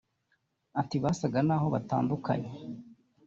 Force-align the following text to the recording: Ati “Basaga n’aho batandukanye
Ati 0.81 0.95
“Basaga 1.03 1.39
n’aho 1.47 1.67
batandukanye 1.75 2.49